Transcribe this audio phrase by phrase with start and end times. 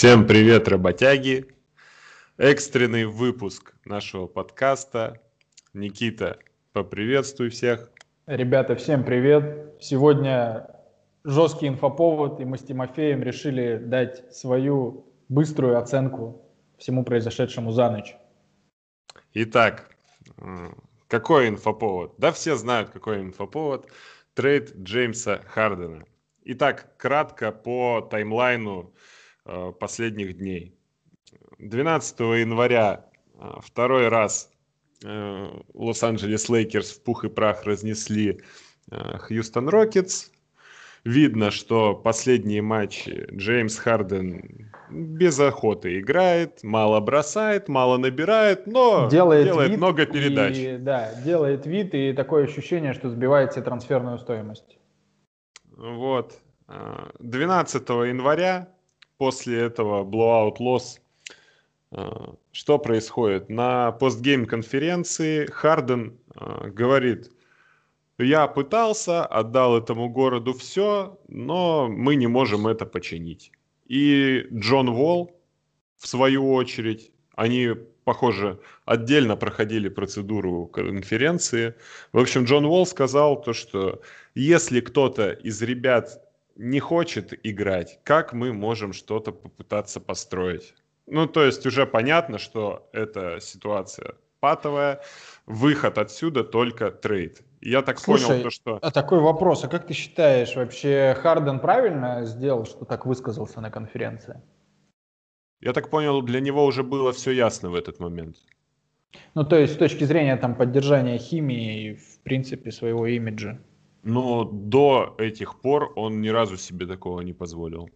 [0.00, 1.44] Всем привет, работяги!
[2.38, 5.20] Экстренный выпуск нашего подкаста.
[5.74, 6.38] Никита,
[6.72, 7.90] поприветствуй всех.
[8.26, 9.74] Ребята, всем привет!
[9.78, 10.74] Сегодня
[11.22, 18.16] жесткий инфоповод, и мы с Тимофеем решили дать свою быструю оценку всему произошедшему за ночь.
[19.34, 19.94] Итак,
[21.08, 22.14] какой инфоповод?
[22.16, 23.86] Да все знают, какой инфоповод.
[24.32, 26.06] Трейд Джеймса Хардена.
[26.44, 28.94] Итак, кратко по таймлайну
[29.78, 30.74] последних дней.
[31.58, 34.50] 12 января э, второй раз
[35.04, 38.40] э, Лос-Анджелес Лейкерс в пух и прах разнесли
[38.90, 40.30] Хьюстон Рокетс
[41.04, 49.44] видно, что последние матчи Джеймс Харден без охоты играет, мало бросает, мало набирает, но делает,
[49.44, 50.56] делает много передач.
[50.56, 54.78] И, да, делает вид и такое ощущение, что сбивает себе трансферную стоимость.
[55.76, 56.34] Вот.
[57.18, 58.68] 12 а, января
[59.20, 60.98] после этого blowout loss
[61.92, 63.50] а, что происходит?
[63.50, 67.30] На постгейм конференции Харден а, говорит–
[68.22, 73.50] я пытался, отдал этому городу все, но мы не можем это починить.
[73.86, 75.30] И Джон Уолл,
[75.96, 77.70] в свою очередь, они,
[78.04, 81.74] похоже, отдельно проходили процедуру конференции.
[82.12, 84.02] В общем, Джон Уолл сказал то, что
[84.34, 86.22] если кто-то из ребят
[86.56, 90.74] не хочет играть, как мы можем что-то попытаться построить?
[91.06, 95.00] Ну, то есть уже понятно, что эта ситуация патовая,
[95.46, 97.42] выход отсюда только трейд.
[97.60, 98.78] Я так Слушай, понял, то, что...
[98.80, 103.70] А такой вопрос, а как ты считаешь, вообще Харден правильно сделал, что так высказался на
[103.70, 104.40] конференции?
[105.60, 108.36] Я так понял, для него уже было все ясно в этот момент.
[109.34, 113.58] Ну, то есть с точки зрения там поддержания химии и, в принципе, своего имиджа.
[114.02, 117.90] Но до этих пор он ни разу себе такого не позволил.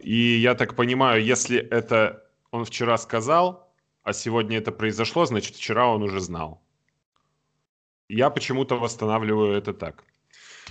[0.00, 5.88] И я так понимаю, если это он вчера сказал, а сегодня это произошло, значит, вчера
[5.88, 6.62] он уже знал.
[8.08, 10.04] Я почему-то восстанавливаю это так.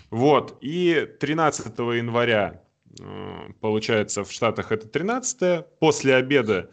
[0.09, 2.64] Вот, и 13 января,
[3.00, 6.72] э, получается, в Штатах это 13 после обеда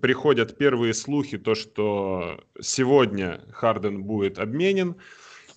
[0.00, 4.96] приходят первые слухи, то, что сегодня Харден будет обменен,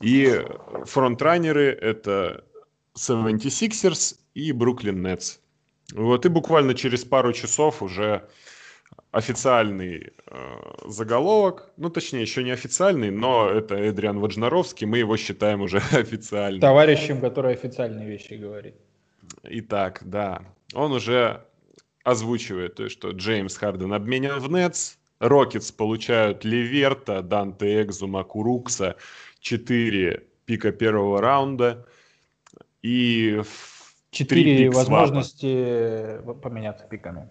[0.02, 0.46] и
[0.86, 2.44] фронтранеры это
[2.96, 5.40] 76ers и Бруклин Нетс.
[5.94, 8.28] Вот, и буквально через пару часов уже
[9.12, 10.38] официальный э,
[10.86, 16.62] заголовок, ну точнее еще не официальный, но это Эдриан Ваджнаровский, мы его считаем уже официальным.
[16.62, 18.76] Товарищем, который официальные вещи говорит.
[19.44, 20.44] Итак, да,
[20.74, 21.44] он уже
[22.04, 28.96] озвучивает, то, что Джеймс Харден обменен в Нетс, Рокетс получают Ливерта, Данте Экзума, Курукса,
[29.40, 31.86] 4 пика первого раунда
[32.82, 33.42] и
[34.12, 37.30] четыре возможности поменяться пиками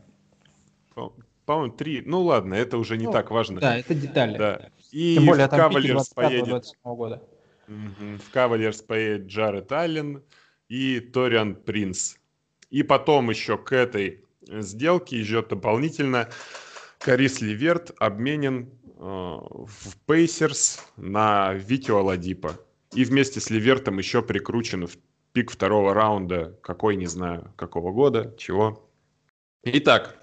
[1.49, 2.03] по-моему, три.
[2.05, 3.59] Ну ладно, это уже не ну, так важно.
[3.59, 4.37] Да, это детали.
[4.37, 4.69] Да.
[4.93, 6.65] И Тем более, в Кавалерс поедет...
[6.85, 7.23] года.
[7.67, 10.23] В Кавалерс поедет Джаред Аллен
[10.69, 12.17] и Ториан Принц.
[12.69, 16.29] И потом еще к этой сделке идет дополнительно
[16.99, 22.53] Карис Ливерт обменен э, в Пейсерс на Витю Аладипа.
[22.95, 24.97] И вместе с Ливертом еще прикручен в
[25.33, 28.89] пик второго раунда, какой, не знаю, какого года, чего.
[29.63, 30.17] Итак,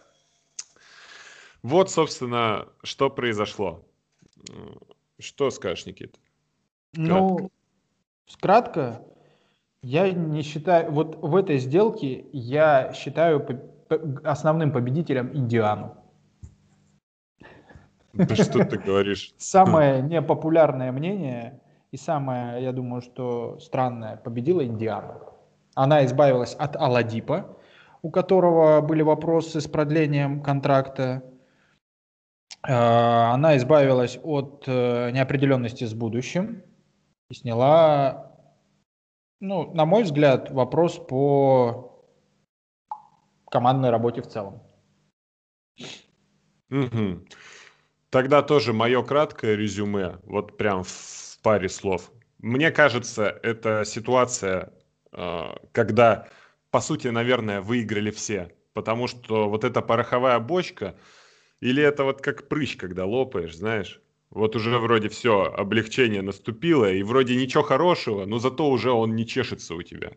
[1.63, 3.85] вот, собственно, что произошло.
[5.19, 6.19] Что скажешь, Никита?
[6.93, 7.49] Ну,
[8.41, 9.01] кратко,
[9.81, 13.71] я не считаю, вот в этой сделке я считаю
[14.23, 15.95] основным победителем Индиану.
[18.15, 19.33] Да что ты говоришь?
[19.37, 21.61] Самое непопулярное мнение
[21.91, 25.19] и самое, я думаю, что странное, победила Индиана.
[25.75, 27.57] Она избавилась от Аладипа,
[28.01, 31.23] у которого были вопросы с продлением контракта
[32.67, 36.63] Э, она избавилась от э, неопределенности с будущим
[37.29, 38.31] и сняла,
[39.39, 42.03] ну, на мой взгляд, вопрос по
[43.51, 44.61] командной работе в целом.
[46.71, 47.25] Угу.
[48.15, 52.13] Тогда тоже мое краткое резюме, вот прям в паре слов.
[52.37, 54.71] Мне кажется, это ситуация,
[55.11, 56.29] э, когда,
[56.71, 58.55] по сути, наверное, выиграли все.
[58.71, 60.95] Потому что вот эта пороховая бочка,
[61.59, 63.99] или это вот как прыщ, когда лопаешь, знаешь?
[64.29, 69.27] Вот уже вроде все, облегчение наступило, и вроде ничего хорошего, но зато уже он не
[69.27, 70.13] чешется у тебя.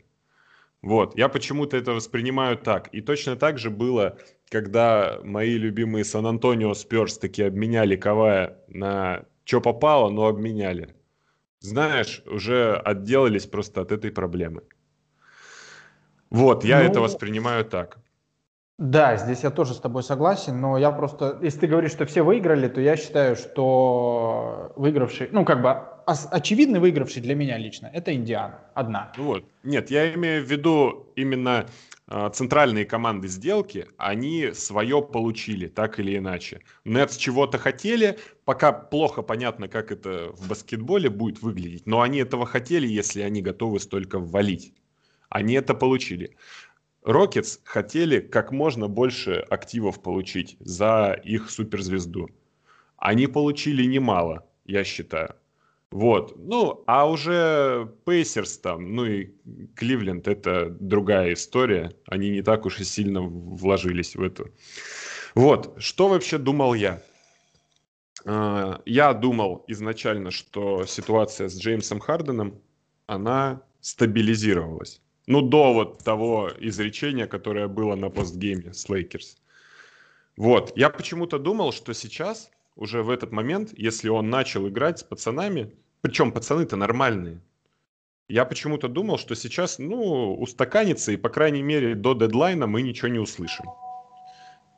[0.83, 2.89] Вот, я почему-то это воспринимаю так.
[2.93, 9.61] И точно так же было, когда мои любимые Сан-Антонио Сперс таки обменяли Кавая на что
[9.61, 10.95] попало, но обменяли.
[11.61, 14.63] Знаешь, уже отделались просто от этой проблемы.
[16.31, 17.99] Вот, я ну, это воспринимаю так.
[18.79, 22.23] Да, здесь я тоже с тобой согласен, но я просто, если ты говоришь, что все
[22.23, 28.15] выиграли, то я считаю, что выигравший, ну как бы очевидный выигравший для меня лично, это
[28.15, 29.13] Индиана, одна.
[29.17, 31.67] Ну вот, нет, я имею в виду именно
[32.07, 36.61] э, центральные команды сделки, они свое получили, так или иначе.
[36.85, 42.47] Нетс чего-то хотели, пока плохо понятно, как это в баскетболе будет выглядеть, но они этого
[42.47, 44.73] хотели, если они готовы столько ввалить.
[45.31, 46.37] Они это получили.
[47.09, 52.29] Рокетс хотели как можно больше активов получить за их суперзвезду.
[52.99, 55.35] Они получили немало, я считаю.
[55.91, 56.35] Вот.
[56.37, 59.31] Ну, а уже Пейсерс там, ну и
[59.75, 61.95] Кливленд, это другая история.
[62.07, 64.51] Они не так уж и сильно вложились в эту.
[65.35, 65.77] Вот.
[65.79, 67.03] Что вообще думал я?
[68.27, 72.61] А, я думал изначально, что ситуация с Джеймсом Харденом,
[73.07, 75.01] она стабилизировалась.
[75.29, 79.37] Ну, до вот того изречения, которое было на постгейме с Лейкерс.
[80.39, 80.73] Вот.
[80.75, 85.71] Я почему-то думал, что сейчас, уже в этот момент, если он начал играть с пацанами,
[86.01, 87.43] причем пацаны-то нормальные,
[88.29, 93.09] я почему-то думал, что сейчас, ну, устаканится, и, по крайней мере, до дедлайна мы ничего
[93.09, 93.67] не услышим.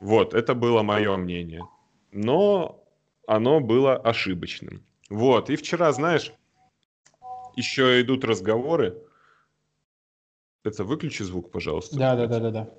[0.01, 1.63] Вот, это было мое мнение.
[2.11, 2.83] Но
[3.25, 4.83] оно было ошибочным.
[5.09, 6.33] Вот, и вчера, знаешь,
[7.55, 8.97] еще идут разговоры,
[10.63, 11.97] это выключи звук, пожалуйста.
[11.97, 12.69] Да, да, да, да, да.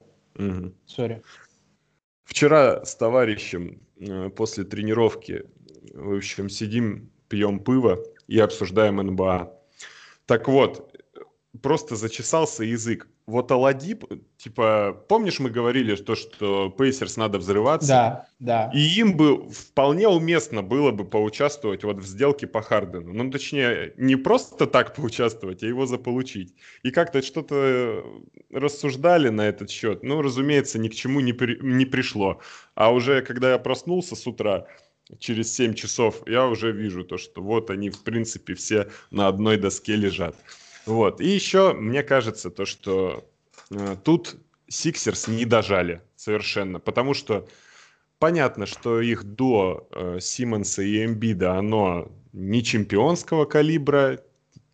[0.44, 0.72] Угу.
[0.86, 1.22] Сори.
[2.24, 5.44] Вчера с товарищем э, после тренировки,
[5.92, 9.52] в общем, сидим, пьем пиво и обсуждаем НБА.
[10.26, 10.96] Так вот,
[11.60, 14.04] просто зачесался язык вот Аладип,
[14.36, 17.88] типа, помнишь, мы говорили, что, что Пейсерс надо взрываться?
[17.88, 18.70] Да, да.
[18.74, 23.12] И им бы вполне уместно было бы поучаствовать вот в сделке по Хардену.
[23.12, 26.54] Ну, точнее, не просто так поучаствовать, а его заполучить.
[26.82, 28.04] И как-то что-то
[28.50, 30.02] рассуждали на этот счет.
[30.02, 32.40] Ну, разумеется, ни к чему не, при, не пришло.
[32.74, 34.66] А уже когда я проснулся с утра,
[35.18, 39.56] через 7 часов, я уже вижу то, что вот они, в принципе, все на одной
[39.56, 40.36] доске лежат.
[40.86, 41.20] Вот.
[41.20, 43.28] И еще, мне кажется, то, что
[43.70, 44.36] э, тут
[44.68, 47.48] Сиксерс не дожали совершенно, потому что
[48.18, 54.20] понятно, что их до э, Симмонса и Эмбида, оно не чемпионского калибра,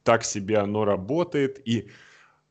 [0.02, 1.88] так себе оно работает, и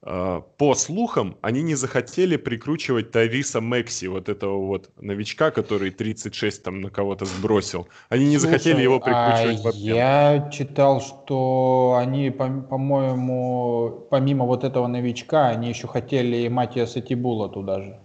[0.02, 6.82] по слухам, они не захотели прикручивать Тариса Мекси, вот этого вот новичка, который 36 там
[6.82, 7.88] на кого-то сбросил.
[8.10, 9.82] Они не Слушай, захотели его прикручивать а вообще.
[9.82, 17.82] Я читал, что они, по-моему, помимо вот этого новичка, они еще хотели Матиаса Тибула туда
[17.82, 18.00] же.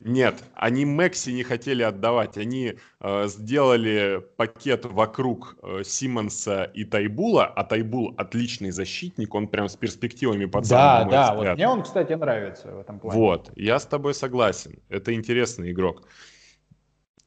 [0.00, 2.38] Нет, они Мекси не хотели отдавать.
[2.38, 9.68] Они э, сделали пакет вокруг э, Симмонса и Тайбула, а Тайбул отличный защитник, он прям
[9.68, 11.04] с перспективами пацана.
[11.04, 13.20] Да, да, вот мне он, кстати, нравится в этом плане.
[13.20, 14.78] Вот, я с тобой согласен.
[14.88, 16.08] Это интересный игрок.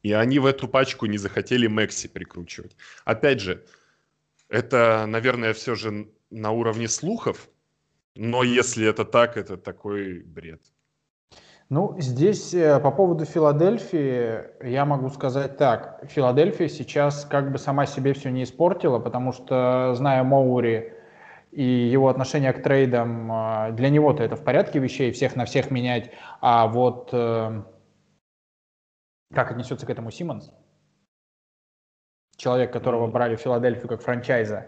[0.02, 2.76] И они в эту пачку не захотели Мекси прикручивать.
[3.04, 3.64] Опять же,
[4.48, 7.48] это, наверное, все же на уровне слухов,
[8.16, 10.60] но если это так, это такой бред.
[11.70, 16.04] Ну, здесь э, по поводу Филадельфии я могу сказать так.
[16.08, 20.92] Филадельфия сейчас как бы сама себе все не испортила, потому что, зная Моури
[21.52, 25.70] и его отношение к трейдам, э, для него-то это в порядке вещей, всех на всех
[25.70, 26.10] менять.
[26.40, 27.62] А вот э,
[29.32, 30.52] как отнесется к этому Симмонс?
[32.36, 34.66] Человек, которого брали в Филадельфию как франчайза.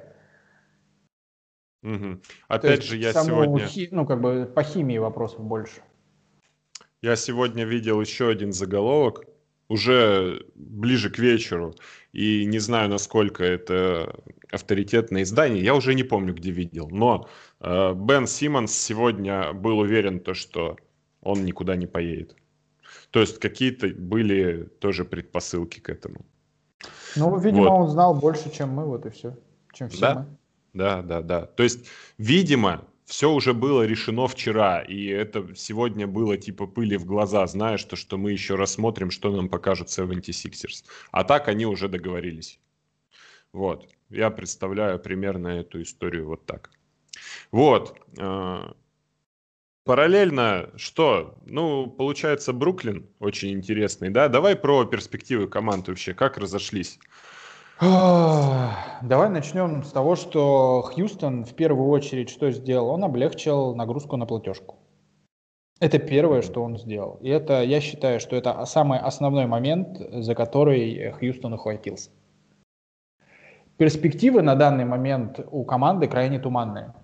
[1.83, 2.21] Угу.
[2.49, 3.67] Опять же, я сегодня...
[3.67, 3.89] Хи...
[3.93, 5.83] Ну, как бы по химии вопросов больше.
[7.07, 9.27] Я сегодня видел еще один заголовок,
[9.69, 11.73] уже ближе к вечеру,
[12.13, 14.13] и не знаю, насколько это
[14.51, 17.29] авторитетное издание, я уже не помню, где видел, но
[17.61, 20.79] э, Бен Симмонс сегодня был уверен, то, что
[21.23, 22.35] он никуда не поедет.
[23.13, 26.27] То есть какие-то были тоже предпосылки к этому.
[27.15, 27.71] Ну, видимо, вот.
[27.71, 29.37] он знал больше, чем мы, вот и все.
[29.73, 30.15] Чем все да?
[30.15, 30.27] мы.
[30.75, 31.47] Да, да, да.
[31.47, 31.87] То есть,
[32.19, 37.79] видимо, все уже было решено вчера, и это сегодня было типа пыли в глаза, зная,
[37.79, 40.85] что, что мы еще рассмотрим, что нам покажут 76ers.
[41.13, 42.59] А так они уже договорились.
[43.53, 43.89] Вот.
[44.11, 46.71] Я представляю примерно эту историю вот так.
[47.53, 47.97] Вот.
[48.19, 48.75] А,
[49.85, 51.39] параллельно, что?
[51.47, 54.29] Ну, получается, Бруклин очень интересный, да?
[54.29, 56.99] Давай про перспективы команд вообще, как разошлись.
[57.79, 62.89] Давай начнем с того, что Хьюстон в первую очередь что сделал?
[62.89, 64.77] Он облегчил нагрузку на платежку.
[65.79, 67.19] Это первое, что он сделал.
[67.21, 72.11] И это, я считаю, что это самый основной момент, за который Хьюстон ухватился.
[73.77, 76.95] Перспективы на данный момент у команды крайне туманные.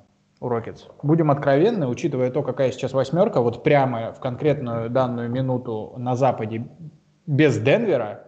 [0.41, 0.87] у Рокетс.
[1.03, 6.67] Будем откровенны, учитывая то, какая сейчас восьмерка, вот прямо в конкретную данную минуту на Западе
[7.27, 8.25] без Денвера,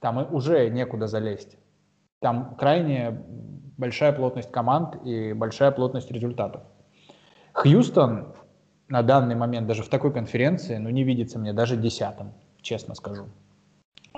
[0.00, 1.56] там уже некуда залезть.
[2.20, 3.22] Там крайне
[3.76, 6.62] большая плотность команд и большая плотность результатов.
[7.52, 8.34] Хьюстон
[8.88, 13.26] на данный момент даже в такой конференции, ну, не видится мне даже десятым, честно скажу.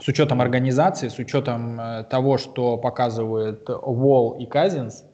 [0.01, 5.05] С учетом организации, с учетом э, того, что показывают Уолл и Казинс,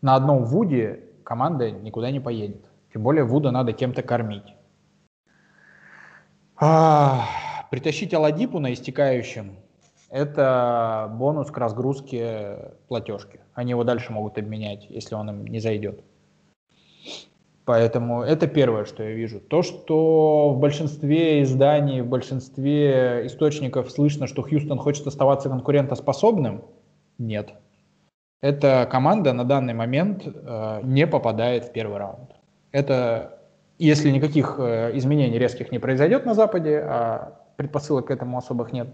[0.00, 2.64] на одном Вуде команда никуда не поедет.
[2.92, 4.54] Тем более Вуда надо кем-то кормить.
[6.56, 7.24] А,
[7.70, 9.56] притащить Аладипу на истекающем–
[10.12, 13.40] это бонус к разгрузке платежки.
[13.54, 16.04] Они его дальше могут обменять, если он им не зайдет.
[17.64, 19.40] Поэтому это первое, что я вижу.
[19.40, 26.62] То, что в большинстве изданий, в большинстве источников слышно, что Хьюстон хочет оставаться конкурентоспособным,
[27.16, 27.54] нет.
[28.42, 32.32] Эта команда на данный момент э, не попадает в первый раунд.
[32.72, 33.38] Это
[33.78, 38.88] если никаких э, изменений резких не произойдет на Западе, а предпосылок к этому особых нет,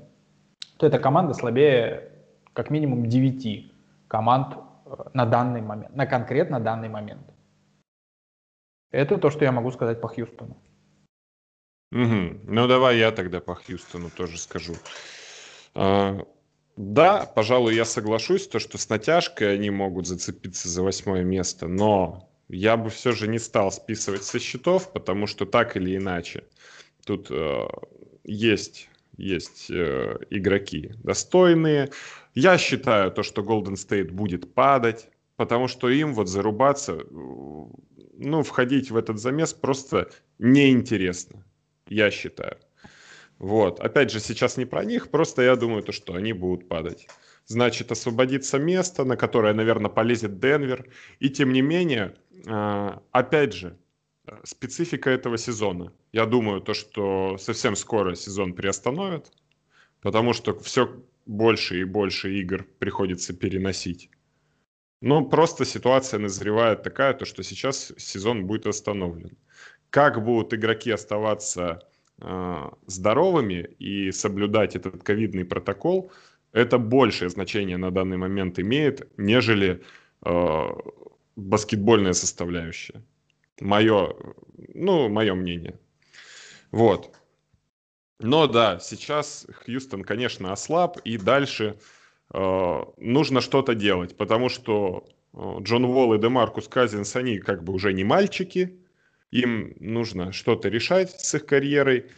[0.79, 2.13] то эта команда слабее
[2.53, 3.73] как минимум 9
[4.09, 4.57] команд
[4.87, 7.23] э, на данный момент, на конкретно данный момент.
[8.91, 10.57] Это то, что я могу сказать по Хьюстону.
[11.93, 12.41] Угу.
[12.45, 14.75] Ну, давай я тогда по Хьюстону тоже скажу.
[15.75, 16.19] А,
[16.77, 22.31] да, пожалуй, я соглашусь, то, что с натяжкой они могут зацепиться за восьмое место, но
[22.49, 26.45] я бы все же не стал списывать со счетов, потому что так или иначе
[27.05, 27.67] тут э,
[28.25, 28.89] есть,
[29.19, 31.91] есть э, игроки достойные.
[32.35, 38.91] Я считаю то, что Golden State будет падать, потому что им вот зарубаться ну, входить
[38.91, 41.45] в этот замес просто неинтересно,
[41.89, 42.57] я считаю.
[43.39, 43.81] Вот.
[43.81, 47.07] Опять же, сейчас не про них, просто я думаю, то, что они будут падать.
[47.47, 50.87] Значит, освободится место, на которое, наверное, полезет Денвер.
[51.21, 52.15] И тем не менее,
[52.47, 53.79] а, опять же,
[54.45, 55.93] специфика этого сезона.
[56.13, 59.33] Я думаю, то, что совсем скоро сезон приостановят,
[60.01, 64.11] потому что все больше и больше игр приходится переносить.
[65.01, 69.37] Ну, просто ситуация назревает такая, то, что сейчас сезон будет остановлен.
[69.91, 71.81] Как будут игроки оставаться
[72.21, 76.11] э, здоровыми и соблюдать этот ковидный протокол,
[76.53, 79.83] это большее значение на данный момент имеет, нежели
[80.25, 80.67] э,
[81.37, 83.03] баскетбольная составляющая.
[83.61, 84.17] Мое,
[84.75, 85.79] ну, мое мнение.
[86.71, 87.15] Вот.
[88.21, 91.79] Но да, сейчас Хьюстон, конечно, ослаб, и дальше
[92.33, 97.73] Э, нужно что-то делать, потому что э, Джон Уолл и Демаркус Казинс, они как бы
[97.73, 98.79] уже не мальчики,
[99.31, 102.11] им нужно что-то решать с их карьерой,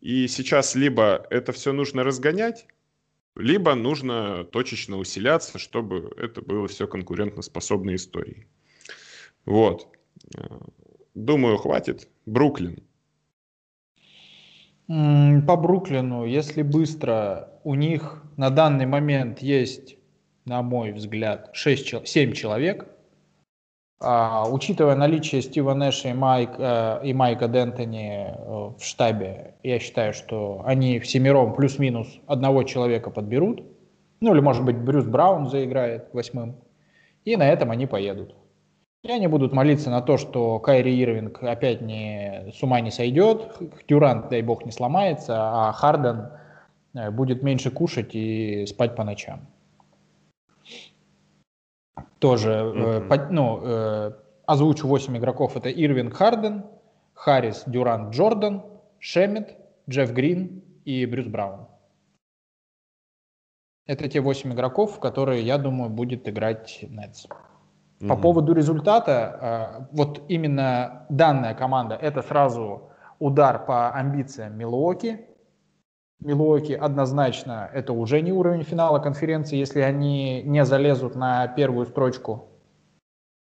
[0.00, 2.66] и сейчас либо это все нужно разгонять,
[3.36, 8.46] либо нужно точечно усиляться, чтобы это было все конкурентоспособной историей.
[9.44, 9.88] Вот.
[11.14, 12.08] Думаю, хватит.
[12.26, 12.82] Бруклин.
[14.86, 19.96] По Бруклину, если быстро, у них на данный момент есть,
[20.44, 22.88] на мой взгляд, 6, 7 человек.
[24.00, 29.78] А, учитывая наличие Стива Нэша и, Майк, э, и Майка Дентони э, в штабе, я
[29.78, 33.62] считаю, что они всемиром плюс-минус одного человека подберут.
[34.20, 36.56] Ну или, может быть, Брюс Браун заиграет восьмым.
[37.24, 38.34] И на этом они поедут.
[39.02, 43.52] И они будут молиться на то, что Кайри Ирвинг опять не, с ума не сойдет,
[43.86, 46.30] Тюрант, дай бог, не сломается, а Харден
[46.94, 49.48] э, будет меньше кушать и спать по ночам.
[52.20, 53.04] Тоже, mm-hmm.
[53.04, 54.12] э, по, ну, э,
[54.46, 55.56] озвучу 8 игроков.
[55.56, 56.64] Это Ирвинг Харден,
[57.12, 58.62] Харрис Дюрант Джордан,
[59.00, 59.56] Шемет,
[59.90, 61.66] Джефф Грин и Брюс Браун.
[63.86, 67.26] Это те 8 игроков, которые, я думаю, будет играть Нетс.
[68.08, 72.90] По поводу результата, э, вот именно данная команда, это сразу
[73.20, 75.26] удар по амбициям Милуоки.
[76.18, 82.48] Милуоки однозначно это уже не уровень финала конференции, если они не залезут на первую строчку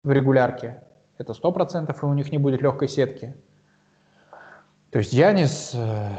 [0.05, 0.85] в регулярке.
[1.19, 3.35] Это 100%, и у них не будет легкой сетки.
[4.91, 6.11] То есть Янис, э,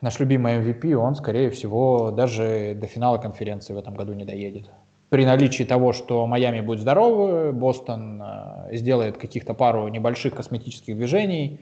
[0.00, 4.68] наш любимый MVP, он, скорее всего, даже до финала конференции в этом году не доедет
[5.14, 11.60] при наличии того, что Майами будет здоровы, Бостон э, сделает каких-то пару небольших косметических движений,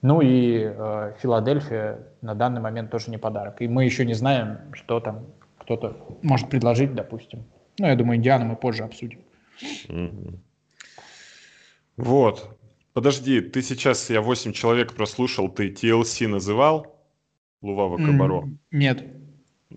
[0.00, 3.60] ну и э, Филадельфия на данный момент тоже не подарок.
[3.60, 5.26] И мы еще не знаем, что там
[5.58, 7.44] кто-то может предложить, допустим.
[7.78, 9.20] Ну, я думаю, Индиану мы позже обсудим.
[11.98, 12.58] Вот.
[12.94, 16.96] Подожди, ты сейчас, я 8 человек прослушал, ты TLC называл?
[17.60, 18.48] Лувава Кабаро?
[18.70, 19.04] Нет.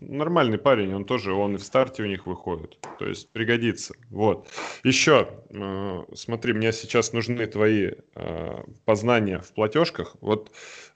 [0.01, 2.77] Нормальный парень, он тоже, он и в старте у них выходит.
[3.00, 3.94] То есть пригодится.
[4.10, 4.48] Вот.
[4.84, 10.16] Еще, э, смотри, мне сейчас нужны твои э, познания в платежках.
[10.22, 10.51] Вот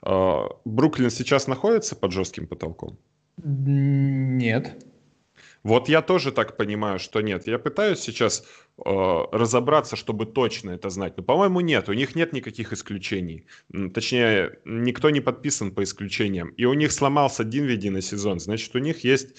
[0.05, 2.98] э, Бруклин сейчас находится под жестким потолком?
[3.38, 4.75] Нет.
[5.63, 7.48] Вот я тоже так понимаю, что нет.
[7.48, 8.44] Я пытаюсь сейчас
[8.84, 11.18] э, разобраться, чтобы точно это знать.
[11.18, 11.88] Но, по-моему, нет.
[11.89, 13.46] У них нет никаких исключений.
[13.94, 16.50] Точнее, никто не подписан по исключениям.
[16.58, 18.39] И у них сломался Динвиди на сезон.
[18.39, 19.36] Значит, у них есть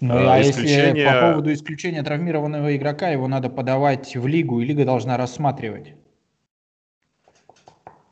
[0.00, 1.04] ну, а исключение...
[1.04, 5.94] если по поводу исключения травмированного игрока, его надо подавать в лигу, и лига должна рассматривать.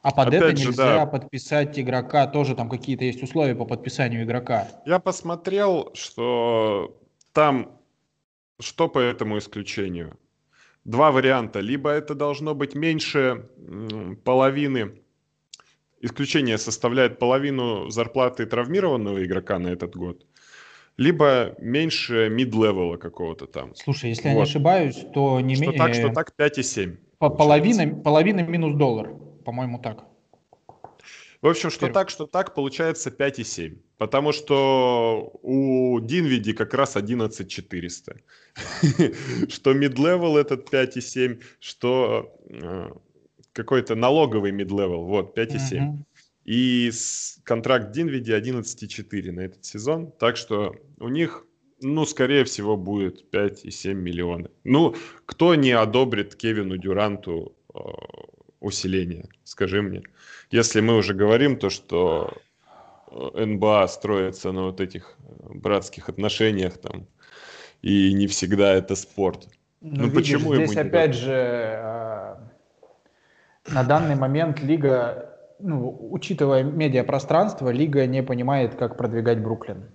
[0.03, 1.07] А под Опять это нельзя да.
[1.07, 4.69] подписать игрока, тоже там какие-то есть условия по подписанию игрока.
[4.85, 6.97] Я посмотрел, что
[7.33, 7.79] там
[8.61, 10.19] что по этому исключению?
[10.85, 11.61] Два варианта.
[11.61, 13.49] Либо это должно быть меньше
[14.25, 15.01] половины,
[16.01, 20.27] исключение составляет половину зарплаты травмированного игрока на этот год,
[20.97, 23.75] либо меньше мид-левела какого-то там.
[23.75, 24.31] Слушай, если вот.
[24.31, 25.65] я не ошибаюсь, то не меньше...
[25.65, 26.97] Что так, что так 5,7.
[27.19, 30.05] По половина, половина минус доллар, по-моему, так.
[31.43, 31.95] В общем, что Первый.
[31.95, 33.77] так, что так, получается 5,7.
[33.99, 38.17] Потому что у Динвиди как раз 11400.
[39.49, 42.91] Что mid-level этот 5,7, что э,
[43.53, 46.05] какой-то налоговый mid-level, вот, 5,7.
[46.45, 46.91] И
[47.45, 50.13] контракт Динвиди 11,4 на этот сезон.
[50.13, 51.45] Так что у них,
[51.81, 54.49] ну, скорее всего, будет 5,7 миллиона.
[54.63, 54.95] Ну,
[55.27, 57.79] кто не одобрит Кевину Дюранту э,
[58.62, 60.02] усиление, скажи мне.
[60.50, 62.33] Если мы уже говорим то, что
[63.11, 67.07] э, НБА строится на вот этих э, братских отношениях там,
[67.83, 69.49] и не всегда это спорт.
[69.81, 72.37] Ну, ну видишь, почему здесь опять же э,
[73.69, 79.90] на данный момент лига, ну, учитывая медиапространство, лига не понимает, как продвигать Бруклин.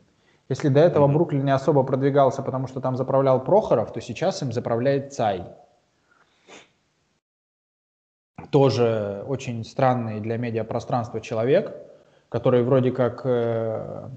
[0.49, 1.13] Если до этого mm-hmm.
[1.13, 5.45] Бруклин не особо продвигался, потому что там заправлял Прохоров, то сейчас им заправляет Цай
[8.51, 11.75] тоже очень странный для медиапространства человек,
[12.29, 14.09] который вроде как э,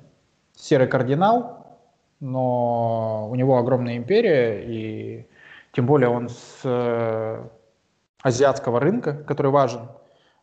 [0.54, 1.78] серый кардинал,
[2.20, 5.26] но у него огромная империя, и
[5.72, 7.42] тем более он с э,
[8.22, 9.88] азиатского рынка, который важен.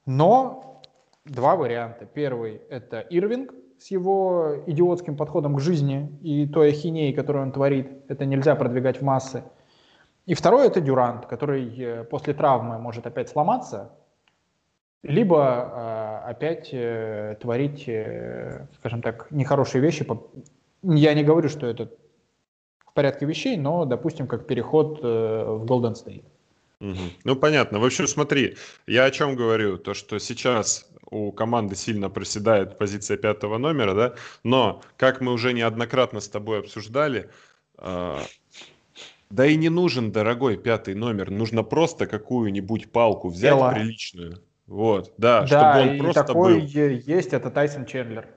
[0.06, 0.82] Но
[1.26, 2.06] два варианта.
[2.06, 7.90] Первый– это Ирвинг с его идиотским подходом к жизни и той ахинеей, которую он творит.
[8.08, 9.44] Это нельзя продвигать в массы.
[10.28, 13.94] И второй это Дюрант, который э, после травмы может опять сломаться,
[15.02, 20.06] либо э, опять э, творить, э, скажем так, нехорошие вещи.
[20.84, 21.90] Я не говорю, что это
[22.86, 26.26] в порядке вещей, но, допустим, как переход э, в Golden State.
[26.82, 27.00] Угу.
[27.24, 27.80] Ну, понятно.
[27.80, 29.78] В общем, смотри, я о чем говорю?
[29.78, 35.54] То, что сейчас у команды сильно проседает позиция пятого номера, да, но, как мы уже
[35.54, 37.30] неоднократно с тобой обсуждали,
[37.78, 38.18] э,
[39.30, 41.30] да и не нужен, дорогой, пятый номер.
[41.32, 43.74] Нужно просто какую-нибудь палку взять Тела.
[43.74, 44.42] приличную.
[44.68, 46.66] Вот, да, да чтобы он и просто такой был.
[46.66, 48.28] есть, это Тайсон Чендлер.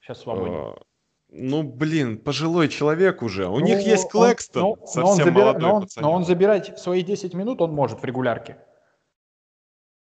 [0.00, 0.54] Сейчас свободен.
[0.54, 0.82] А,
[1.28, 3.48] ну, блин, пожилой человек уже.
[3.48, 5.44] У ну, них есть Клэкстон, он, совсем но он забира...
[5.44, 8.58] молодой но он, но он забирать свои 10 минут он может в регулярке.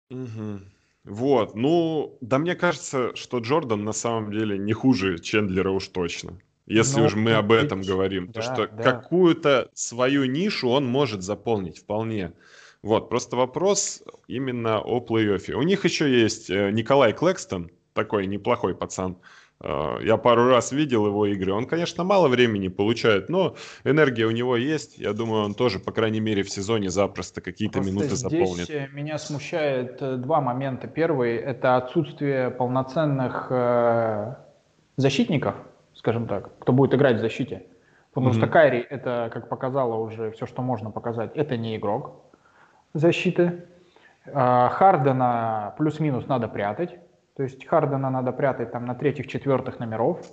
[0.09, 0.59] Угу.
[1.05, 6.39] Вот, ну, да мне кажется, что Джордан на самом деле не хуже Чендлера уж точно.
[6.69, 8.83] Если ну, уж мы об этом говорим, да, то что да.
[8.83, 12.31] какую-то свою нишу он может заполнить вполне.
[12.83, 15.53] Вот, просто вопрос именно о плей-оффе.
[15.53, 19.17] У них еще есть э, Николай Клэкстон, такой неплохой пацан.
[19.61, 21.53] Э, я пару раз видел его игры.
[21.53, 24.99] Он, конечно, мало времени получает, но энергия у него есть.
[24.99, 28.65] Я думаю, он тоже, по крайней мере, в сезоне запросто какие-то Просто минуты заполнит.
[28.65, 30.87] Здесь э, меня смущает два момента.
[30.87, 33.51] Первый– это отсутствие полноценных
[34.97, 35.55] защитников
[35.99, 37.67] скажем так, кто будет играть в защите.
[38.13, 38.37] Потому mm-hmm.
[38.37, 42.23] что Кайри, это, как показало уже все, что можно показать, это не игрок
[42.93, 43.65] защиты.
[44.33, 46.97] А, Хардена плюс-минус надо прятать.
[47.35, 50.25] То есть Хардена надо прятать там на третьих-четвертых номеров.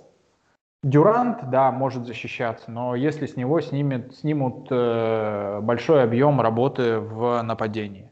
[0.83, 7.41] Дюрант, да, может защищаться, но если с него снимет, снимут э, большой объем работы в
[7.41, 8.11] нападении.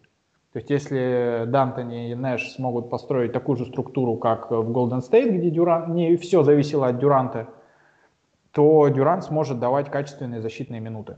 [0.55, 5.37] То есть если Дантони и Нэш смогут построить такую же структуру, как в Golden State,
[5.37, 7.49] где Дюран, не все зависело от Дюранта,
[8.51, 11.17] то Дюрант сможет давать качественные защитные минуты.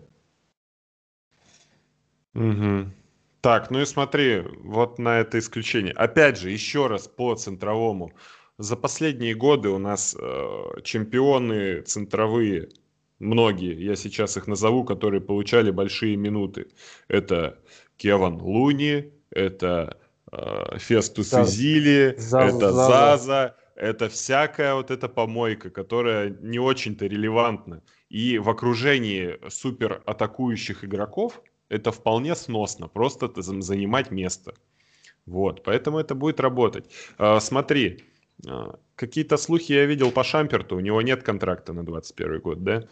[2.33, 2.89] Угу.
[3.41, 5.93] Так, ну и смотри, вот на это исключение.
[5.93, 8.13] Опять же, еще раз по центровому.
[8.57, 12.69] За последние годы у нас э, чемпионы центровые,
[13.19, 16.69] многие, я сейчас их назову, которые получали большие минуты.
[17.07, 17.59] Это
[17.97, 19.97] Кеван Луни, это
[20.31, 21.33] э, Фестус.
[21.33, 27.81] Изили, Заза, это Заза, это всякая вот эта помойка, которая не очень-то релевантна.
[28.09, 34.53] И в окружении супер атакующих игроков это вполне сносно, просто занимать место.
[35.25, 36.89] Вот, поэтому это будет работать.
[37.17, 38.05] А, смотри,
[38.47, 42.83] а, какие-то слухи я видел по Шамперту, у него нет контракта на 21 год, да?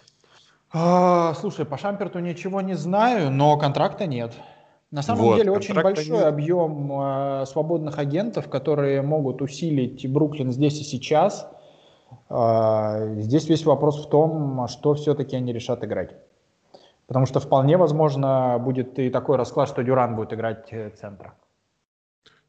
[0.72, 4.34] А, слушай, по Шамперту ничего не знаю, но контракта нет.
[4.92, 6.26] На самом вот, деле очень большой нет.
[6.26, 11.50] объем э, свободных агентов, которые могут усилить Бруклин здесь и сейчас.
[12.30, 16.16] Э, здесь весь вопрос в том, что все-таки они решат играть.
[17.08, 21.34] Потому что вполне возможно будет и такой расклад, что Дюран будет играть э, центра.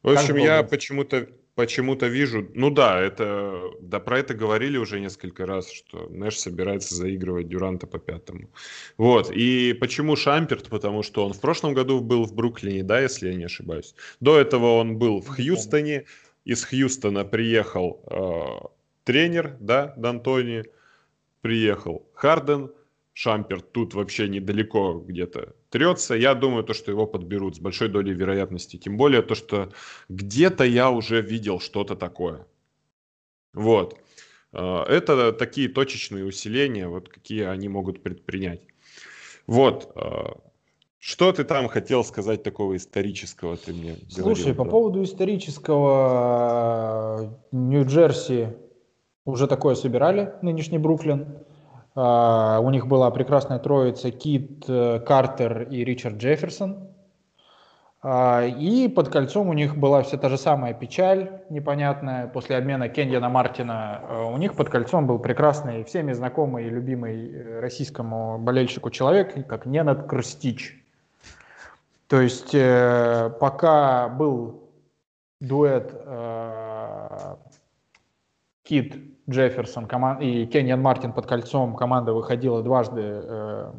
[0.03, 5.47] В общем, я почему-то почему-то вижу, ну да, это, да, про это говорили уже несколько
[5.47, 8.51] раз, что Нэш собирается заигрывать Дюранта по пятому.
[8.97, 10.69] Вот, и почему Шамперт?
[10.69, 13.95] Потому что он в прошлом году был в Бруклине, да, если я не ошибаюсь.
[14.19, 16.05] До этого он был в Хьюстоне,
[16.45, 18.67] из Хьюстона приехал э,
[19.03, 20.63] тренер, да, Д'Антони,
[21.41, 22.71] приехал Харден,
[23.13, 26.15] Шампер тут вообще недалеко где-то трется.
[26.15, 28.77] Я думаю, то, что его подберут с большой долей вероятности.
[28.77, 29.71] Тем более то, что
[30.09, 32.47] где-то я уже видел что-то такое.
[33.53, 33.99] Вот.
[34.53, 38.61] А, это такие точечные усиления, вот какие они могут предпринять.
[39.45, 39.91] Вот.
[39.95, 40.37] А,
[40.99, 44.69] что ты там хотел сказать такого исторического, ты мне Слушай, говорил, по да?
[44.69, 48.57] поводу исторического Нью-Джерси
[49.23, 51.45] уже такое собирали, нынешний Бруклин.
[51.99, 56.89] А, у них была прекрасная троица Кит, э, Картер и Ричард Джефферсон.
[58.03, 62.27] А, и под кольцом у них была вся та же самая печаль непонятная.
[62.27, 67.31] После обмена Кеньяна Мартина э, у них под кольцом был прекрасный, всеми знакомый и любимый
[67.33, 70.79] э, российскому болельщику человек, как Ненат Крстич.
[72.07, 72.55] То есть
[73.39, 74.69] пока был
[75.41, 75.91] дуэт
[78.63, 78.95] Кит
[79.29, 80.21] Джефферсон команд...
[80.21, 83.71] и Кенниан Мартин под кольцом команда выходила дважды э,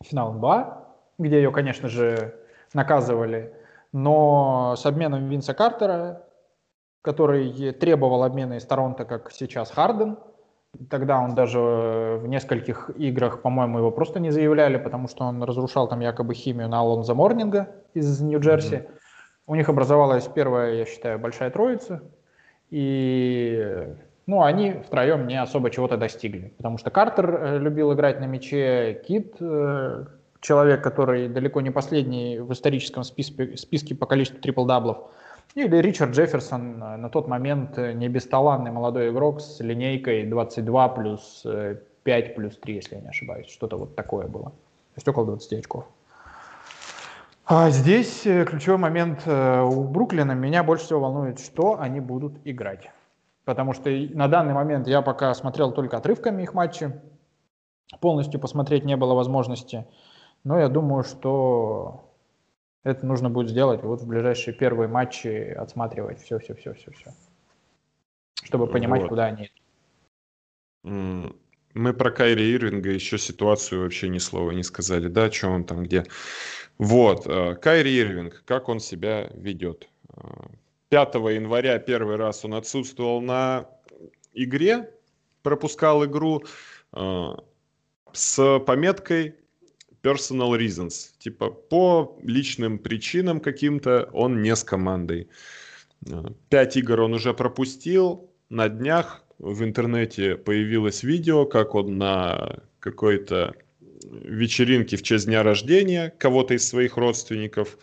[0.00, 0.86] в финал НБА,
[1.18, 2.34] где ее, конечно же,
[2.74, 3.54] наказывали.
[3.92, 6.22] Но с обменом Винса Картера,
[7.02, 10.16] который требовал обмена из Торонто, как сейчас Харден,
[10.88, 15.88] тогда он даже в нескольких играх, по-моему, его просто не заявляли, потому что он разрушал
[15.88, 18.76] там якобы химию на Алонзо Морнинга из Нью-Джерси.
[18.76, 18.90] Mm-hmm.
[19.48, 22.02] У них образовалась первая, я считаю, большая троица.
[22.70, 23.86] И
[24.26, 26.52] ну, они втроем не особо чего-то достигли.
[26.56, 30.04] Потому что Картер э, любил играть на мяче, Кит, э,
[30.40, 35.10] человек, который далеко не последний в историческом списке, списке по количеству трипл-даблов,
[35.54, 41.44] или Ричард Джефферсон, э, на тот момент не бесталанный молодой игрок с линейкой 22 плюс
[42.04, 43.48] 5 плюс 3, если я не ошибаюсь.
[43.48, 44.50] Что-то вот такое было.
[44.50, 45.84] То есть около 20 очков.
[47.44, 50.32] А здесь ключевой момент у Бруклина.
[50.32, 52.90] Меня больше всего волнует, что они будут играть
[53.44, 56.92] потому что на данный момент я пока смотрел только отрывками их матчи,
[58.00, 59.86] полностью посмотреть не было возможности,
[60.44, 62.08] но я думаю, что
[62.84, 67.10] это нужно будет сделать вот в ближайшие первые матчи, отсматривать все-все-все-все-все,
[68.42, 69.08] чтобы понимать, вот.
[69.08, 69.50] куда они
[71.74, 75.84] мы про Кайри Ирвинга еще ситуацию вообще ни слова не сказали, да, что он там
[75.84, 76.04] где.
[76.78, 79.88] Вот, э, Кайри Ирвинг, как он себя ведет.
[80.92, 83.66] Э, 5 января первый раз он отсутствовал на
[84.34, 84.90] игре,
[85.42, 86.42] пропускал игру
[86.92, 87.28] э,
[88.12, 89.36] с пометкой
[90.02, 91.12] personal reasons.
[91.18, 95.28] Типа по личным причинам каким-то он не с командой.
[96.06, 98.30] Э, пять игр он уже пропустил.
[98.50, 103.54] На днях в интернете появилось видео, как он на какой-то
[104.04, 107.78] вечеринке в честь дня рождения кого-то из своих родственников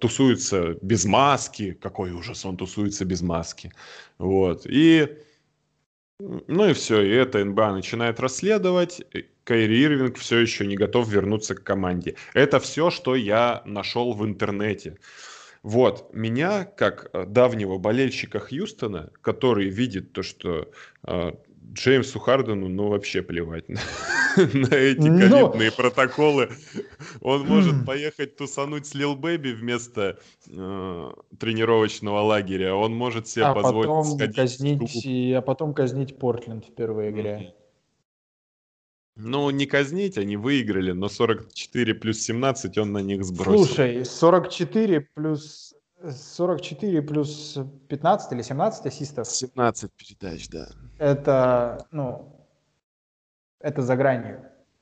[0.00, 3.72] тусуется без маски, какой ужас, он тусуется без маски,
[4.18, 5.18] вот, и,
[6.18, 9.02] ну и все, и это НБА начинает расследовать,
[9.44, 12.14] Кайри Ирвинг все еще не готов вернуться к команде.
[12.32, 14.98] Это все, что я нашел в интернете.
[15.62, 20.70] Вот, меня, как э, давнего болельщика Хьюстона, который видит то, что
[21.06, 21.32] э,
[21.72, 23.64] Джеймсу Хардену, ну, вообще плевать
[24.54, 25.76] на, эти ковидные Но...
[25.76, 26.50] протоколы.
[27.20, 30.18] Он может поехать тусануть с Лил Бэби вместо
[30.48, 32.74] э, тренировочного лагеря.
[32.74, 37.10] Он может себе а позволить потом сходить казнить, и, А потом казнить Портленд в первой
[37.10, 37.54] игре.
[39.16, 43.66] Ну, не казнить, они выиграли, но 44 плюс 17 он на них сбросил.
[43.66, 45.74] Слушай, 44 плюс
[46.10, 49.28] 44 плюс 15 или 17 ассистов.
[49.28, 50.68] 17 передач, да.
[50.98, 52.41] Это, ну,
[53.62, 54.40] это за гранью.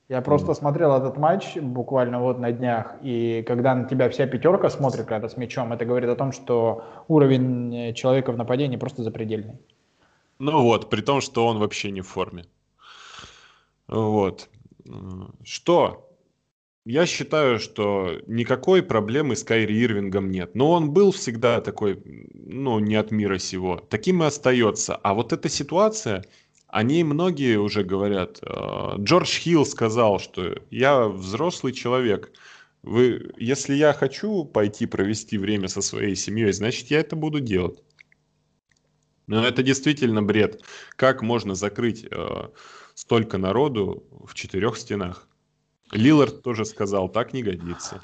[0.08, 0.54] Я просто mm.
[0.54, 5.28] смотрел этот матч буквально вот на днях, и когда на тебя вся пятерка смотрит, когда
[5.28, 9.54] с мячом, это говорит о том, что уровень человека в нападении просто запредельный.
[10.40, 12.46] Ну вот, при том, что он вообще не в форме.
[13.86, 14.48] Вот.
[15.44, 16.08] Что?
[16.86, 20.54] Я считаю, что никакой проблемы с Кайри Ирвингом нет.
[20.54, 23.76] Но он был всегда такой, ну, не от мира сего.
[23.76, 24.96] Таким и остается.
[24.96, 26.24] А вот эта ситуация,
[26.72, 28.38] о ней многие уже говорят.
[28.42, 32.32] Э, Джордж Хилл сказал, что я взрослый человек.
[32.82, 37.82] Вы, если я хочу пойти провести время со своей семьей, значит, я это буду делать.
[39.26, 40.62] Но это действительно бред.
[40.96, 42.48] Как можно закрыть э,
[42.94, 45.28] столько народу в четырех стенах?
[45.92, 48.00] Лилард тоже сказал, так не годится.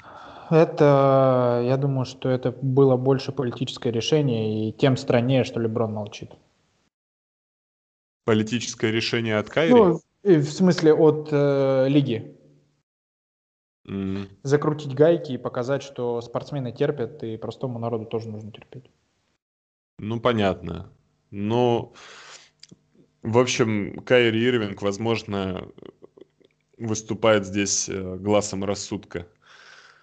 [0.49, 6.31] Это, я думаю, что это было больше политическое решение, и тем страннее, что Леброн молчит.
[8.27, 9.73] Политическое решение от Кайри?
[9.73, 12.35] Ну, в смысле, от э, лиги.
[13.87, 14.27] Mm.
[14.43, 18.91] Закрутить гайки и показать, что спортсмены терпят, и простому народу тоже нужно терпеть.
[19.97, 20.91] Ну, понятно.
[21.31, 21.93] Ну,
[23.23, 25.65] в общем, Кайри Ирвинг, возможно,
[26.77, 29.25] выступает здесь э, глазом рассудка.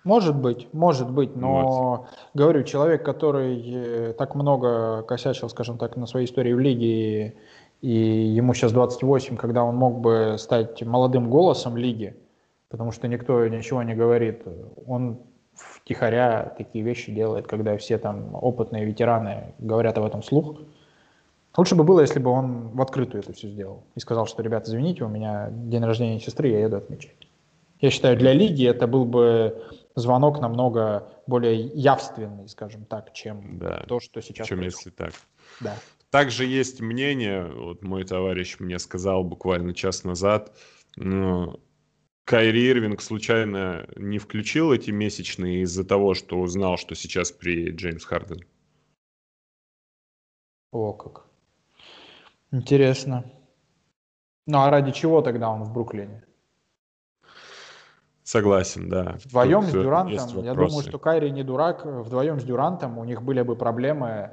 [0.04, 2.08] Может быть, может быть, но вот.
[2.32, 7.36] говорю, человек, который э, так много косячил, скажем так, на своей истории в лиге,
[7.84, 12.16] и ему сейчас 28, когда он мог бы стать молодым голосом лиги,
[12.70, 14.42] потому что никто ничего не говорит,
[14.86, 15.18] он
[15.52, 20.62] втихаря такие вещи делает, когда все там опытные ветераны говорят об этом слух.
[21.58, 24.70] Лучше бы было, если бы он в открытую это все сделал и сказал, что, ребята,
[24.70, 27.28] извините, у меня день рождения сестры, я еду отмечать.
[27.80, 29.62] Я считаю, для лиги это был бы
[29.94, 34.86] звонок намного более явственный, скажем так, чем да, то, что сейчас чем происходит.
[34.86, 35.12] если так.
[35.60, 35.74] Да.
[36.14, 40.56] Также есть мнение, вот мой товарищ мне сказал буквально час назад,
[40.94, 41.58] ну,
[42.24, 48.04] Кайри Ирвинг случайно не включил эти месячные из-за того, что узнал, что сейчас при Джеймс
[48.04, 48.46] Харден.
[50.70, 51.26] О, как.
[52.52, 53.24] Интересно.
[54.46, 56.22] Ну а ради чего тогда он в Бруклине?
[58.22, 59.18] Согласен, да.
[59.24, 63.20] Вдвоем Тут с Дюрантом, я думаю, что Кайри не дурак, вдвоем с Дюрантом у них
[63.20, 64.30] были бы проблемы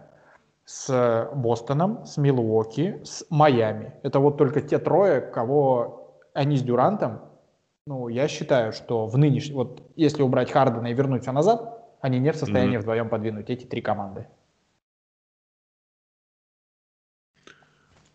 [0.71, 3.93] с Бостоном, с Милуоки, с Майами.
[4.03, 7.19] Это вот только те трое, кого они с Дюрантом,
[7.85, 12.19] ну, я считаю, что в нынешнем, вот если убрать Хардена и вернуть все назад, они
[12.19, 12.81] не в состоянии mm-hmm.
[12.81, 14.27] вдвоем подвинуть эти три команды.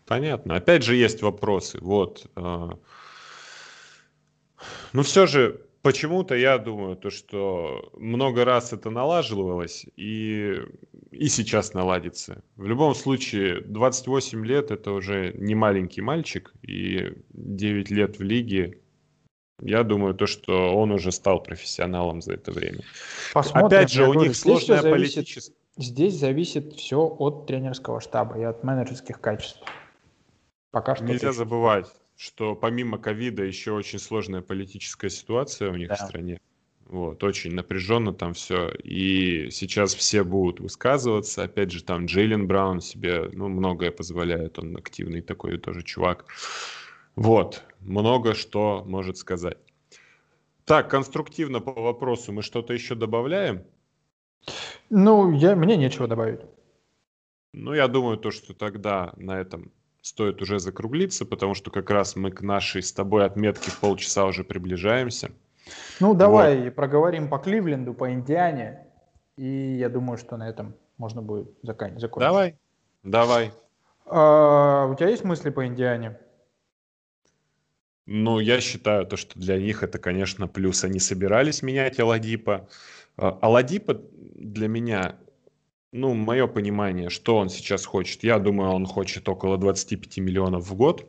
[0.07, 0.55] Понятно.
[0.55, 1.77] Опять же есть вопросы.
[1.79, 2.25] Вот.
[2.35, 2.79] А.
[4.93, 10.55] Но все же почему-то я думаю, то, что много раз это налаживалось и,
[11.11, 12.43] и сейчас наладится.
[12.55, 18.79] В любом случае, 28 лет это уже не маленький мальчик, и 9 лет в лиге.
[19.61, 22.81] Я думаю, то, что он уже стал профессионалом за это время.
[23.33, 25.55] Посмотрим, Опять же, у говорю, них сложная политическая...
[25.77, 29.61] Здесь зависит все от тренерского штаба и от менеджерских качеств.
[30.71, 31.05] Пока что.
[31.05, 35.95] Нельзя забывать, что помимо ковида еще очень сложная политическая ситуация у них да.
[35.95, 36.41] в стране.
[36.87, 38.69] Вот, очень напряженно там все.
[38.83, 41.43] И сейчас все будут высказываться.
[41.43, 44.57] Опять же, там Джейлен Браун себе, ну, многое позволяет.
[44.57, 46.25] Он активный такой тоже чувак.
[47.15, 49.57] Вот, много что может сказать.
[50.65, 53.63] Так, конструктивно по вопросу мы что-то еще добавляем?
[54.89, 56.41] Ну, я, мне нечего добавить.
[57.53, 59.71] Ну, я думаю, то, что тогда на этом
[60.07, 64.43] стоит уже закруглиться, потому что как раз мы к нашей с тобой отметке полчаса уже
[64.43, 65.31] приближаемся.
[65.99, 66.75] Ну, давай вот.
[66.75, 68.85] проговорим по Кливленду, по Индиане,
[69.35, 72.09] и я думаю, что на этом можно будет закончить.
[72.17, 72.55] Давай,
[73.03, 73.51] давай.
[74.05, 76.17] А, у тебя есть мысли по Индиане?
[78.05, 80.85] Ну, я считаю, то, что для них это, конечно, плюс.
[80.85, 82.69] Они собирались менять Аладипа.
[83.17, 84.01] Аладипа
[84.35, 85.17] для меня
[85.91, 88.23] ну, мое понимание, что он сейчас хочет.
[88.23, 91.05] Я думаю, он хочет около 25 миллионов в год.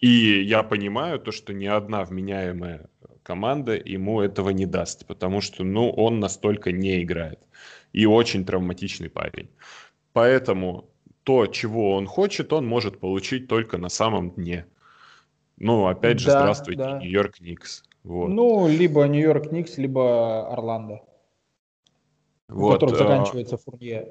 [0.00, 2.90] И я понимаю то, что ни одна вменяемая
[3.22, 7.40] команда ему этого не даст, потому что, ну, он настолько не играет.
[7.92, 9.48] И очень травматичный парень.
[10.12, 10.90] Поэтому
[11.22, 14.66] то, чего он хочет, он может получить только на самом дне.
[15.56, 16.98] Ну, опять же, да, здравствуйте, да.
[16.98, 17.82] Нью-Йорк Никс.
[18.04, 18.28] Вот.
[18.28, 21.00] Ну, либо Нью-Йорк Никс, либо Орландо
[22.48, 24.08] у которых а, заканчивается Фурнье.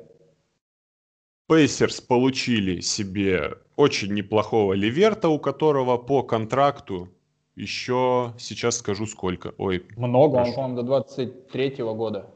[1.47, 7.09] Пейсерс получили себе очень неплохого Ливерта, у которого по контракту
[7.55, 9.53] еще, сейчас скажу сколько.
[9.57, 10.49] Ой, Много, прошу.
[10.49, 12.29] он, по-моему, до 23 года.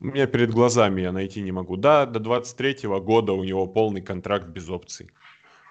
[0.00, 1.76] У меня перед глазами я найти не могу.
[1.76, 5.10] Да, до 23 года у него полный контракт без опций.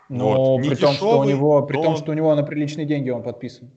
[0.10, 0.67] Но вот.
[0.67, 3.71] при, том, что у него, при том, что у него на приличные деньги он подписан.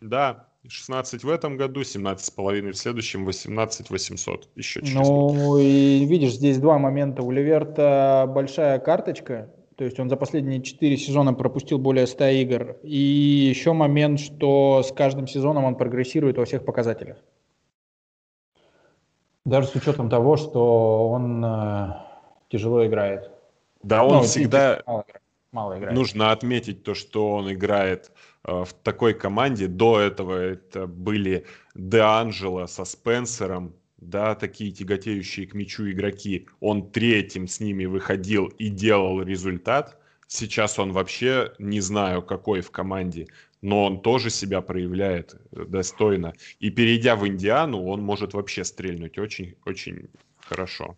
[0.00, 4.48] Да, 16 в этом году, 17,5 в следующем, 18 800.
[4.56, 7.22] Еще через Ну и видишь, здесь два момента.
[7.22, 12.76] У Ливерта большая карточка, То есть он за последние 4 сезона пропустил более 100 игр.
[12.82, 17.18] И еще момент, что с каждым сезоном он прогрессирует во всех показателях.
[19.44, 21.94] Даже с учетом того, что он э,
[22.50, 23.30] тяжело играет.
[23.82, 24.82] Да, он ну, всегда...
[24.86, 25.04] Мало,
[25.52, 25.96] мало играет.
[25.96, 29.66] Нужно отметить то, что он играет э, в такой команде.
[29.66, 36.90] До этого это были Де Анджело со Спенсером, да, такие тяготеющие к мячу игроки, он
[36.90, 39.98] третьим с ними выходил и делал результат.
[40.26, 43.26] Сейчас он вообще не знаю, какой в команде,
[43.60, 46.34] но он тоже себя проявляет достойно.
[46.60, 50.96] И перейдя в Индиану, он может вообще стрельнуть очень-очень хорошо.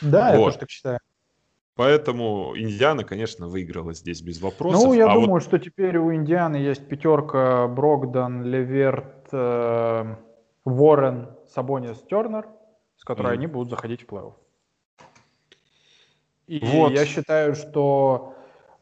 [0.00, 0.38] Да, вот.
[0.38, 0.98] я тоже так считаю.
[1.76, 4.84] Поэтому Индиана, конечно, выиграла здесь без вопросов.
[4.84, 5.42] Ну, я а думаю, вот...
[5.42, 10.14] что теперь у Индианы есть пятерка Брогдан, Леверт, э,
[10.64, 12.46] Ворен, Сабонис, Тернер,
[12.96, 13.38] с которой mm.
[13.38, 14.34] они будут заходить в плей-офф.
[16.46, 16.92] И вот.
[16.92, 18.34] я считаю, что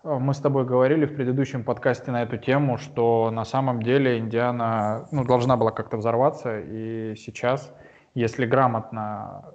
[0.04, 4.18] э, мы с тобой говорили в предыдущем подкасте на эту тему, что на самом деле
[4.18, 7.72] Индиана ну, должна была как-то взорваться, и сейчас,
[8.14, 9.50] если грамотно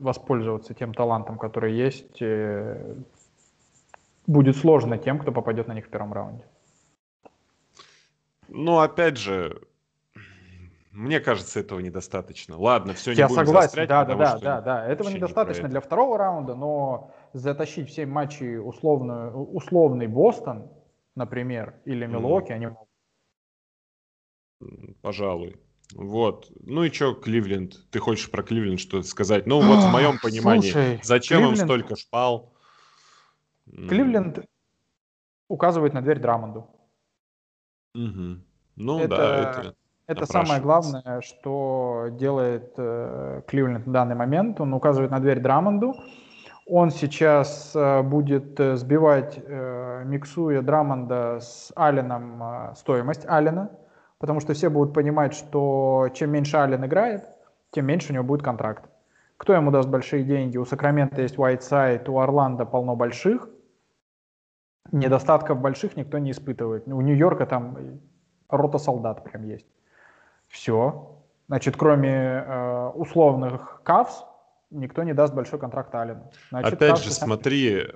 [0.00, 2.96] воспользоваться тем талантом, который есть, э,
[4.26, 6.44] будет сложно тем, кто попадет на них в первом раунде.
[8.48, 9.60] Ну, опять же,
[10.98, 12.58] мне кажется, этого недостаточно.
[12.58, 14.86] Ладно, все не Я будем согласен, да, да, да, да, да.
[14.86, 20.70] Этого недостаточно не для второго раунда, но затащить все матчи условную, условный Бостон,
[21.14, 22.54] например, или Милуоки, mm.
[22.54, 22.88] они могут.
[25.02, 25.56] Пожалуй.
[25.94, 26.50] Вот.
[26.60, 27.90] Ну и что, Кливленд?
[27.90, 29.46] Ты хочешь про Кливленд что-то сказать?
[29.46, 31.58] Ну вот в моем понимании, Слушай, зачем Кливленд...
[31.58, 32.52] им столько шпал?
[33.66, 34.44] Кливленд
[35.48, 36.68] указывает на дверь Драмонду.
[37.94, 38.42] Угу.
[38.76, 39.16] Ну это...
[39.16, 39.74] да, это
[40.08, 44.58] это самое главное, что делает э, Кливленд в данный момент.
[44.58, 45.94] Он указывает на дверь Драмонду.
[46.66, 53.70] Он сейчас э, будет э, сбивать, э, миксуя Драмонда с Алленом, э, стоимость Аллена,
[54.18, 57.24] потому что все будут понимать, что чем меньше Аллен играет,
[57.70, 58.88] тем меньше у него будет контракт.
[59.36, 60.58] Кто ему даст большие деньги?
[60.58, 63.48] У Сакрамента есть Уайтсайд, у Орландо полно больших.
[64.90, 66.88] Недостатков больших никто не испытывает.
[66.88, 68.00] У Нью-Йорка там
[68.48, 69.66] рота солдат прям есть.
[70.48, 71.22] Все.
[71.46, 74.24] Значит, кроме э, условных Кавс,
[74.70, 76.30] никто не даст большой контракт Аллену.
[76.50, 77.86] Значит, Опять Кавс же, смотри,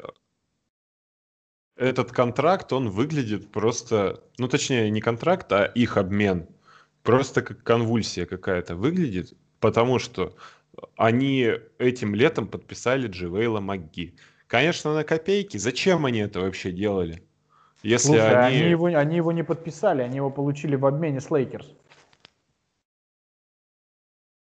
[1.77, 6.47] этот контракт, он выглядит просто, ну точнее не контракт, а их обмен,
[7.03, 10.35] просто как конвульсия какая-то выглядит, потому что
[10.97, 14.15] они этим летом подписали Дживейла МакГи.
[14.47, 15.57] Конечно, на копейки.
[15.57, 17.23] Зачем они это вообще делали?
[17.83, 18.61] Если Слушай, они...
[18.61, 21.67] Они, его, они его не подписали, они его получили в обмене с Лейкерс.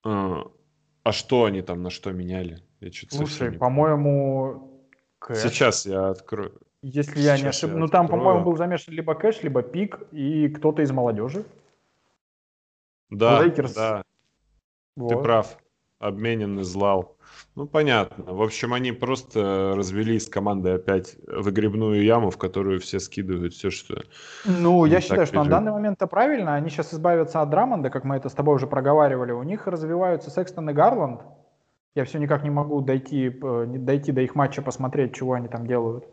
[0.04, 0.52] А,
[1.04, 2.60] а что они там на что меняли?
[2.82, 4.84] Я Слушай, по-моему,
[5.20, 5.38] кэш.
[5.38, 6.60] Сейчас я открою.
[6.84, 7.80] Если я не ошибаюсь.
[7.80, 11.46] Ну там, по-моему, был замешан либо кэш, либо пик и кто-то из молодежи.
[13.10, 13.74] Да, Лейкерс.
[13.74, 14.04] да.
[14.98, 15.10] Вот.
[15.10, 15.58] Ты прав.
[16.00, 17.16] Обмененный злал.
[17.56, 18.34] Ну, понятно.
[18.34, 23.70] В общем, они просто развели с командой опять выгребную яму, в которую все скидывают все,
[23.70, 24.04] что...
[24.44, 26.56] Ну, я считаю, что на данный момент это правильно.
[26.56, 29.32] Они сейчас избавятся от Драмонда, как мы это с тобой уже проговаривали.
[29.32, 31.22] У них развиваются Секстон и Гарланд.
[31.96, 35.66] Я все никак не могу дойти, э, дойти до их матча, посмотреть, чего они там
[35.66, 36.06] делают.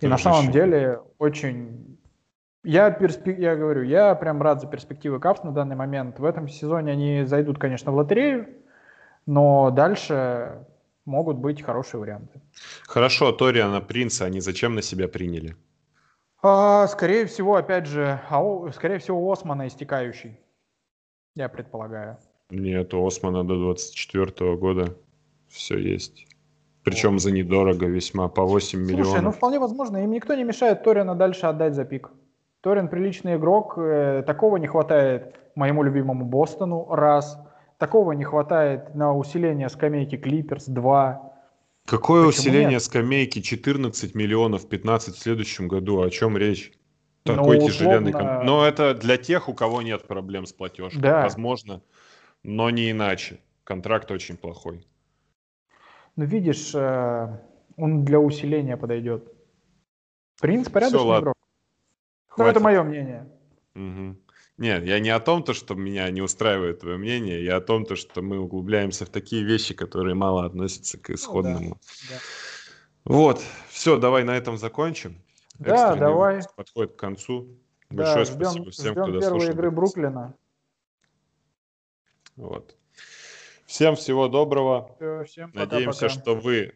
[0.00, 0.52] И на самом еще.
[0.52, 1.98] деле очень...
[2.64, 3.38] Я, перспек...
[3.38, 6.18] я говорю, я прям рад за перспективы Капс на данный момент.
[6.18, 8.48] В этом сезоне они зайдут, конечно, в лотерею,
[9.26, 10.66] но дальше
[11.04, 12.40] могут быть хорошие варианты.
[12.86, 15.56] Хорошо, Ториана Принца они зачем на себя приняли?
[16.42, 20.38] А, скорее всего, опять же, а, скорее всего, Османа истекающий,
[21.34, 22.18] я предполагаю.
[22.50, 24.96] Нет, у Османа до 24 года
[25.48, 26.27] все есть.
[26.88, 29.22] Причем за недорого весьма, по 8 Слушай, миллионов.
[29.22, 32.10] ну вполне возможно, им никто не мешает Ториана дальше отдать за пик.
[32.60, 37.38] Торин приличный игрок, э, такого не хватает моему любимому Бостону, раз.
[37.78, 41.32] Такого не хватает на усиление скамейки Клиперс 2.
[41.86, 42.82] Какое Почему усиление нет?
[42.82, 46.02] скамейки 14 миллионов 15 в следующем году?
[46.02, 46.72] О чем речь?
[47.24, 48.10] Ну, Такой ну, тяжеленный...
[48.10, 48.42] Условно...
[48.42, 51.00] Но это для тех, у кого нет проблем с платежкой.
[51.00, 51.22] Да.
[51.22, 51.82] Возможно,
[52.42, 53.38] но не иначе.
[53.64, 54.84] Контракт очень плохой.
[56.18, 57.28] Ну, видишь, э,
[57.76, 59.32] он для усиления подойдет.
[60.40, 61.34] Принц порядочный Все, игрок.
[62.36, 63.30] Ну, это мое мнение.
[63.76, 64.16] Угу.
[64.56, 67.84] Нет, я не о том, то, что меня не устраивает твое мнение, я о том,
[67.84, 71.68] то, что мы углубляемся в такие вещи, которые мало относятся к исходному.
[71.68, 71.74] Ну,
[72.08, 73.14] да, да.
[73.14, 75.22] Вот, все, давай на этом закончим.
[75.60, 76.40] Да, Экстренный давай.
[76.56, 77.60] Подходит к концу.
[77.90, 79.38] Да, Большое ждем, спасибо всем, ждем кто дослушал.
[79.38, 80.34] первой игры Бруклина.
[82.34, 82.77] Вот.
[83.68, 84.94] Всем всего доброго.
[84.96, 86.08] Все, всем пока, Надеемся, пока.
[86.08, 86.72] что вы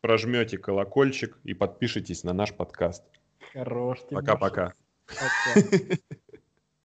[0.00, 3.04] прожмете колокольчик и подпишитесь на наш подкаст.
[3.52, 3.98] Хорош.
[4.10, 4.72] Пока-пока.
[5.06, 5.98] Пока.